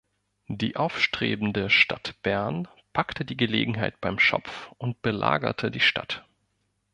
[0.47, 6.25] Die aufstrebende Stadt Bern packte die Gelegenheit beim Schopf und belagerte die Stadt.